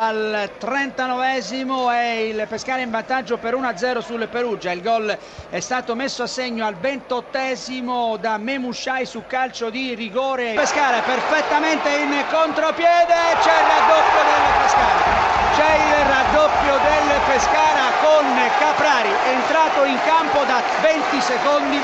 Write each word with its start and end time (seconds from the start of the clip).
Al 0.00 0.50
39esimo 0.60 1.90
è 1.90 2.10
il 2.30 2.46
Pescara 2.48 2.80
in 2.80 2.90
vantaggio 2.90 3.36
per 3.36 3.56
1-0 3.56 3.98
sul 3.98 4.28
Perugia. 4.28 4.70
Il 4.70 4.80
gol 4.80 5.16
è 5.50 5.60
stato 5.60 5.96
messo 5.96 6.22
a 6.22 6.26
segno 6.28 6.64
al 6.64 6.76
28esimo 6.80 8.16
da 8.16 8.38
Memushai 8.38 9.04
su 9.04 9.24
calcio 9.26 9.70
di 9.70 9.94
rigore. 9.94 10.52
Pescara 10.54 11.00
perfettamente 11.00 11.88
in 11.90 12.14
contropiede, 12.30 13.14
c'è 13.42 13.58
il 13.58 13.66
raddoppio 13.66 14.22
del 14.22 14.44
Pescara. 14.62 15.26
C'è 15.56 15.74
il 15.74 16.06
raddoppio 16.06 16.72
del 16.78 17.20
Pescara 17.26 17.84
con 18.00 18.26
Caprari 18.60 19.10
entrato 19.34 19.84
in 19.84 19.98
campo 20.04 20.44
da 20.44 20.62
20 20.80 21.20
secondi. 21.20 21.80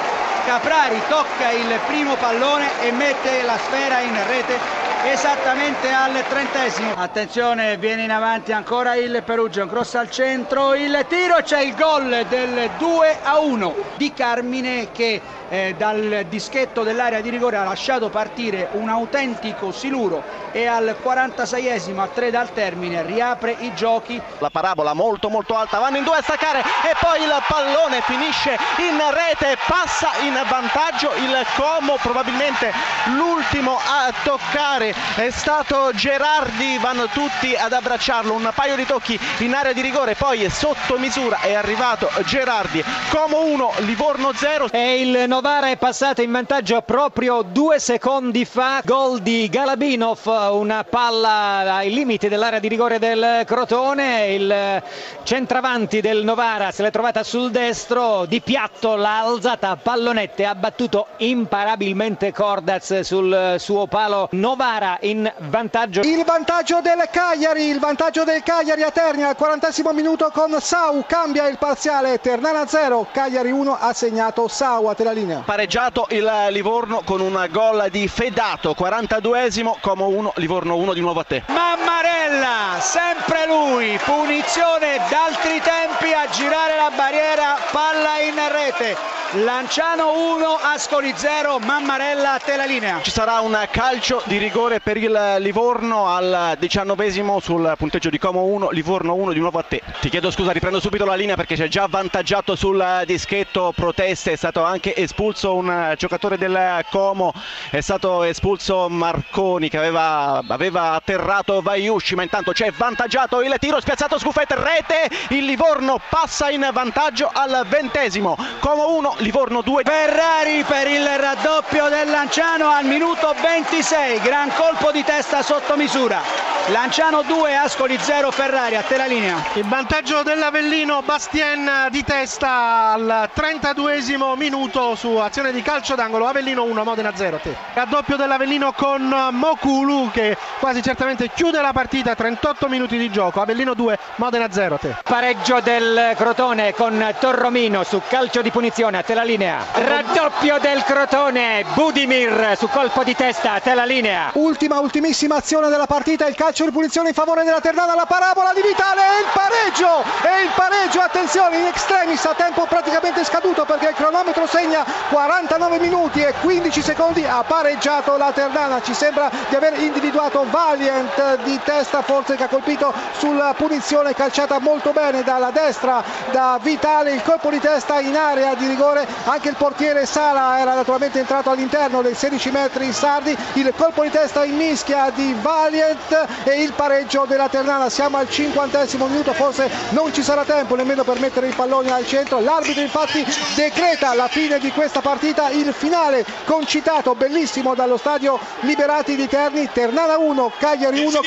Caprari 0.46 1.00
tocca 1.08 1.50
il 1.50 1.80
primo 1.86 2.14
pallone 2.14 2.68
e 2.80 2.92
mette 2.92 3.42
la 3.42 3.58
sfera 3.58 4.00
in 4.00 4.14
rete 4.28 4.83
esattamente 5.04 5.90
al 5.90 6.24
trentesimo. 6.28 6.94
Attenzione, 6.96 7.76
viene 7.76 8.04
in 8.04 8.10
avanti 8.10 8.52
ancora 8.52 8.94
il 8.94 9.22
Perugia, 9.24 9.62
un 9.62 9.68
cross 9.68 9.94
al 9.94 10.10
centro, 10.10 10.74
il 10.74 11.04
tiro, 11.08 11.36
c'è 11.42 11.60
il 11.60 11.74
gol 11.74 12.24
del 12.28 12.70
2 12.78 13.18
a 13.22 13.38
1 13.38 13.74
di 13.96 14.12
Carmine 14.12 14.90
che 14.92 15.20
eh, 15.48 15.74
dal 15.76 16.24
dischetto 16.28 16.82
dell'area 16.82 17.20
di 17.20 17.28
rigore 17.28 17.56
ha 17.56 17.64
lasciato 17.64 18.08
partire 18.08 18.68
un 18.72 18.88
autentico 18.88 19.70
siluro 19.72 20.22
e 20.52 20.66
al 20.66 20.96
46esimo 21.02 22.00
a 22.00 22.08
3 22.08 22.30
dal 22.30 22.52
termine 22.52 23.02
riapre 23.02 23.56
i 23.58 23.74
giochi. 23.74 24.20
La 24.38 24.50
parabola 24.50 24.94
molto 24.94 25.28
molto 25.28 25.54
alta, 25.54 25.78
vanno 25.78 25.98
in 25.98 26.04
due 26.04 26.16
a 26.16 26.22
staccare 26.22 26.60
e 26.60 26.94
poi 26.98 27.22
il 27.22 27.42
pallone 27.46 28.00
finisce 28.02 28.56
in 28.78 28.98
rete, 29.12 29.58
passa 29.66 30.10
in 30.22 30.34
vantaggio 30.48 31.12
il 31.16 31.44
Como, 31.56 31.96
probabilmente 32.00 32.72
l'ultimo 33.14 33.76
a 33.76 34.12
toccare 34.22 34.93
è 35.16 35.30
stato 35.30 35.90
Gerardi, 35.94 36.78
vanno 36.78 37.06
tutti 37.06 37.54
ad 37.54 37.72
abbracciarlo, 37.72 38.32
un 38.34 38.50
paio 38.54 38.76
di 38.76 38.84
tocchi 38.84 39.18
in 39.38 39.54
area 39.54 39.72
di 39.72 39.80
rigore, 39.80 40.14
poi 40.14 40.48
sotto 40.50 40.98
misura 40.98 41.40
è 41.40 41.54
arrivato 41.54 42.10
Gerardi, 42.24 42.82
Como 43.10 43.44
1, 43.44 43.72
Livorno 43.78 44.32
0. 44.32 44.68
E 44.70 45.00
il 45.00 45.28
Novara 45.28 45.70
è 45.70 45.76
passato 45.76 46.22
in 46.22 46.32
vantaggio 46.32 46.82
proprio 46.82 47.42
due 47.42 47.78
secondi 47.78 48.44
fa, 48.44 48.80
gol 48.84 49.20
di 49.20 49.48
Galabinov, 49.48 50.50
una 50.52 50.84
palla 50.84 51.76
ai 51.76 51.92
limiti 51.92 52.28
dell'area 52.28 52.58
di 52.58 52.68
rigore 52.68 52.98
del 52.98 53.42
Crotone, 53.46 54.26
il 54.26 54.82
centravanti 55.22 56.00
del 56.00 56.24
Novara 56.24 56.70
se 56.70 56.82
l'è 56.82 56.90
trovata 56.90 57.22
sul 57.22 57.50
destro, 57.50 58.26
di 58.26 58.40
piatto 58.40 58.96
l'ha 58.96 59.20
alzata 59.20 59.76
pallonette, 59.76 60.44
ha 60.44 60.54
battuto 60.54 61.06
imparabilmente 61.18 62.32
Cordaz 62.32 63.00
sul 63.00 63.56
suo 63.58 63.86
palo 63.86 64.28
Novara 64.32 64.83
in 65.00 65.30
vantaggio. 65.48 66.00
Il 66.02 66.24
vantaggio 66.24 66.80
del 66.80 67.08
Cagliari, 67.10 67.68
il 67.68 67.80
vantaggio 67.80 68.24
del 68.24 68.42
Cagliari 68.42 68.82
a 68.82 68.90
Terni 68.90 69.24
al 69.24 69.36
40 69.36 69.72
minuto 69.92 70.30
con 70.32 70.56
Sau, 70.60 71.04
cambia 71.06 71.48
il 71.48 71.58
parziale, 71.58 72.20
Ternana 72.20 72.66
0, 72.66 73.08
Cagliari 73.12 73.50
1 73.50 73.76
ha 73.78 73.92
segnato 73.92 74.48
Sau 74.48 74.86
a 74.86 74.94
te 74.94 75.02
la 75.02 75.10
linea 75.10 75.22
linea. 75.24 75.42
Pareggiato 75.44 76.06
il 76.10 76.30
Livorno 76.50 77.02
con 77.04 77.20
un 77.20 77.48
gol 77.50 77.88
di 77.90 78.06
Fedato, 78.06 78.74
42esimo, 78.78 79.76
Como 79.80 80.08
1, 80.08 80.34
Livorno 80.36 80.76
1 80.76 80.92
di 80.92 81.00
nuovo 81.00 81.20
a 81.20 81.24
te. 81.24 81.42
Mammarella, 81.48 82.78
sempre 82.80 83.46
lui, 83.46 83.98
punizione 84.04 85.00
d'altri 85.08 85.60
tempi 85.60 86.12
a 86.12 86.28
girare 86.30 86.76
la 86.76 86.90
barriera, 86.94 87.56
palla 87.70 88.18
in 88.20 88.34
rete. 88.52 89.23
Lanciano 89.36 90.36
1, 90.36 90.58
Ascoli 90.62 91.12
0, 91.12 91.58
Mammarella 91.58 92.34
a 92.34 92.38
te 92.38 92.54
la 92.54 92.66
linea. 92.66 93.00
Ci 93.02 93.10
sarà 93.10 93.40
un 93.40 93.58
calcio 93.68 94.22
di 94.26 94.36
rigore 94.36 94.78
per 94.78 94.96
il 94.96 95.36
Livorno 95.40 96.06
al 96.06 96.54
diciannovesimo 96.56 97.40
sul 97.40 97.74
punteggio 97.76 98.10
di 98.10 98.18
Como 98.18 98.44
1, 98.44 98.70
Livorno 98.70 99.14
1 99.14 99.32
di 99.32 99.40
nuovo 99.40 99.58
a 99.58 99.64
te. 99.64 99.82
Ti 100.00 100.08
chiedo 100.08 100.30
scusa, 100.30 100.52
riprendo 100.52 100.78
subito 100.78 101.04
la 101.04 101.16
linea 101.16 101.34
perché 101.34 101.56
c'è 101.56 101.66
già 101.66 101.82
avvantaggiato 101.82 102.54
sul 102.54 103.02
dischetto 103.06 103.72
proteste, 103.74 104.30
è 104.30 104.36
stato 104.36 104.62
anche 104.62 104.94
espulso 104.94 105.56
un 105.56 105.94
giocatore 105.98 106.38
del 106.38 106.84
Como, 106.88 107.32
è 107.70 107.80
stato 107.80 108.22
espulso 108.22 108.88
Marconi 108.88 109.68
che 109.68 109.78
aveva, 109.78 110.44
aveva 110.46 110.92
atterrato 110.92 111.60
Vaiusci, 111.60 112.14
ma 112.14 112.22
intanto 112.22 112.52
c'è 112.52 112.68
avvantaggiato 112.68 113.42
il 113.42 113.56
tiro 113.58 113.80
spiazzato 113.80 114.16
Scuffet, 114.16 114.52
rete, 114.52 115.10
il 115.30 115.44
Livorno 115.44 116.00
passa 116.08 116.50
in 116.50 116.68
vantaggio 116.72 117.28
al 117.32 117.66
ventesimo, 117.68 118.36
Como 118.60 118.96
1, 118.96 119.16
Livorno 119.24 119.62
2. 119.62 119.84
Ferrari 119.84 120.62
per 120.64 120.86
il 120.86 121.06
raddoppio 121.06 121.88
del 121.88 122.10
Lanciano 122.10 122.68
al 122.68 122.84
minuto 122.84 123.34
26, 123.40 124.20
gran 124.20 124.52
colpo 124.54 124.90
di 124.92 125.02
testa 125.02 125.40
sotto 125.40 125.76
misura. 125.76 126.52
Lanciano 126.68 127.22
2, 127.22 127.56
Ascoli 127.56 127.98
0, 127.98 128.30
Ferrari, 128.30 128.76
a 128.76 128.82
te 128.82 128.96
la 128.96 129.04
linea. 129.04 129.42
Il 129.54 129.64
vantaggio 129.64 130.22
dell'Avellino, 130.22 131.02
Bastien 131.02 131.88
di 131.90 132.02
testa 132.04 132.92
al 132.92 133.30
32 133.32 134.02
minuto 134.36 134.94
su 134.94 135.16
azione 135.16 135.52
di 135.52 135.60
calcio 135.60 135.94
d'angolo, 135.94 136.26
Avellino 136.26 136.64
1, 136.64 136.84
Modena 136.84 137.12
0. 137.14 137.38
Te. 137.42 137.54
Raddoppio 137.74 138.16
dell'Avellino 138.16 138.72
con 138.72 139.14
Mokulu 139.32 140.10
che 140.10 140.36
quasi 140.58 140.82
certamente 140.82 141.30
chiude 141.34 141.60
la 141.60 141.72
partita, 141.72 142.14
38 142.14 142.68
minuti 142.68 142.96
di 142.96 143.10
gioco, 143.10 143.40
Avellino 143.42 143.74
2, 143.74 143.98
Modena 144.16 144.50
0. 144.50 144.78
Te. 144.78 144.96
Pareggio 145.02 145.60
del 145.60 146.12
Crotone 146.14 146.72
con 146.72 147.14
Torromino 147.18 147.84
su 147.84 148.00
calcio 148.08 148.40
di 148.40 148.50
punizione, 148.50 148.98
a 148.98 149.02
te 149.02 149.13
la 149.14 149.22
linea. 149.22 149.64
Raddoppio 149.72 150.58
del 150.58 150.82
Crotone, 150.82 151.64
Budimir 151.74 152.54
su 152.58 152.68
colpo 152.68 153.02
di 153.04 153.14
testa, 153.14 153.60
te 153.60 153.74
la 153.74 153.84
linea. 153.84 154.30
Ultima, 154.34 154.80
ultimissima 154.80 155.36
azione 155.36 155.68
della 155.68 155.86
partita, 155.86 156.26
il 156.26 156.34
calcio 156.34 156.64
di 156.64 156.70
punizione 156.70 157.08
in 157.08 157.14
favore 157.14 157.44
della 157.44 157.60
Ternana, 157.60 157.94
la 157.94 158.06
parabola 158.06 158.52
di 158.52 158.60
Vitale 158.60 159.00
e 159.00 159.20
il 159.20 159.26
pareggio, 159.32 160.02
e 160.22 160.42
il 160.42 160.50
pareggio, 160.54 161.00
attenzione, 161.00 161.58
in 161.58 161.66
extremis. 161.66 162.24
A 162.24 162.34
tempo 162.34 162.66
praticamente 162.66 163.24
scaduto 163.24 163.64
perché 163.64 163.88
il 163.88 163.94
cronometro 163.94 164.46
segna 164.46 164.84
49 165.08 165.78
minuti 165.78 166.20
e 166.20 166.34
15 166.40 166.82
secondi, 166.82 167.24
ha 167.24 167.42
pareggiato 167.42 168.16
la 168.16 168.32
Ternana, 168.32 168.82
ci 168.82 168.94
sembra 168.94 169.30
di 169.48 169.54
aver 169.54 169.78
individuato 169.80 170.44
Valiant 170.50 171.42
di 171.44 171.58
testa 171.64 172.02
forse 172.02 172.36
che 172.36 172.44
ha 172.44 172.48
colpito 172.48 172.92
sulla 173.18 173.54
punizione 173.56 174.14
calciata 174.14 174.58
molto 174.58 174.92
bene 174.92 175.22
dalla 175.22 175.50
destra 175.50 176.02
da 176.30 176.58
Vitale, 176.60 177.12
il 177.12 177.22
colpo 177.22 177.50
di 177.50 177.60
testa 177.60 178.00
in 178.00 178.16
area 178.16 178.54
di 178.54 178.66
rigore 178.94 179.06
anche 179.24 179.48
il 179.48 179.56
portiere 179.56 180.06
Sala 180.06 180.60
era 180.60 180.74
naturalmente 180.74 181.18
entrato 181.18 181.50
all'interno 181.50 182.00
dei 182.02 182.14
16 182.14 182.50
metri 182.50 182.92
sardi, 182.92 183.36
il 183.54 183.72
colpo 183.76 184.02
di 184.02 184.10
testa 184.10 184.44
in 184.44 184.56
mischia 184.56 185.10
di 185.10 185.34
Valiant 185.40 186.26
e 186.44 186.62
il 186.62 186.72
pareggio 186.72 187.24
della 187.26 187.48
Ternana, 187.48 187.88
siamo 187.88 188.18
al 188.18 188.28
50 188.30 188.86
minuto, 189.08 189.32
forse 189.32 189.68
non 189.90 190.12
ci 190.12 190.22
sarà 190.22 190.44
tempo 190.44 190.76
nemmeno 190.76 191.02
per 191.02 191.18
mettere 191.18 191.48
i 191.48 191.52
palloni 191.52 191.90
al 191.90 192.06
centro, 192.06 192.40
l'arbitro 192.40 192.82
infatti 192.82 193.24
decreta 193.56 194.14
la 194.14 194.28
fine 194.28 194.58
di 194.58 194.70
questa 194.70 195.00
partita, 195.00 195.50
il 195.50 195.72
finale 195.72 196.24
concitato 196.44 197.14
bellissimo 197.14 197.74
dallo 197.74 197.96
stadio 197.96 198.38
Liberati 198.60 199.16
di 199.16 199.26
Terni, 199.26 199.68
Ternana 199.72 200.18
1, 200.18 200.52
Cagliari 200.58 201.04
1. 201.04 201.22